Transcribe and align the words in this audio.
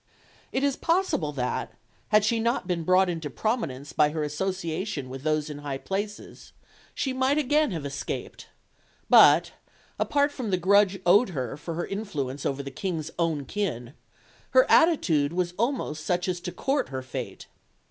It 0.51 0.63
is 0.63 0.75
possible 0.77 1.31
that, 1.33 1.73
had 2.07 2.25
she 2.25 2.39
not 2.39 2.65
been 2.65 2.81
brought 2.83 3.07
into 3.07 3.29
prominence 3.29 3.93
by 3.93 4.09
her 4.09 4.23
association 4.23 5.09
with 5.11 5.21
those 5.21 5.47
in 5.47 5.59
high 5.59 5.77
places, 5.77 6.53
she 6.95 7.13
might 7.13 7.37
again 7.37 7.69
have 7.69 7.85
escaped; 7.85 8.47
but, 9.11 9.51
apart 9.99 10.31
from 10.31 10.49
the 10.49 10.57
grudge 10.57 10.99
owed 11.05 11.29
her 11.37 11.55
for 11.55 11.75
her 11.75 11.85
influence 11.85 12.47
over 12.47 12.63
the 12.63 12.71
King's 12.71 13.11
own 13.19 13.45
kin, 13.45 13.93
her 14.57 14.65
attitude 14.71 15.33
was 15.33 15.53
almost 15.55 16.03
such 16.03 16.27
as 16.27 16.39
to 16.39 16.51
court 16.51 16.89
her 16.89 17.03
fate. 17.03 17.45